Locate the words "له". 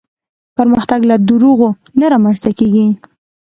1.09-1.15